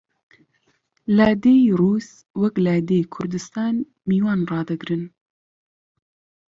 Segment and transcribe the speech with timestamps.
[1.17, 2.09] لادێی ڕووس
[2.41, 3.75] وەک لادێی کوردستان
[4.09, 5.03] میوان ڕادەگرن